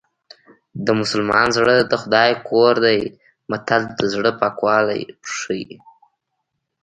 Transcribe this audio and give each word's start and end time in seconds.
د 0.85 0.87
مسلمان 0.99 1.47
زړه 1.57 1.75
د 1.79 1.93
خدای 2.01 2.31
کور 2.49 2.73
دی 2.85 2.99
متل 3.49 3.81
د 3.99 4.01
زړه 4.13 4.31
پاکوالی 4.41 5.01
ښيي 5.35 5.75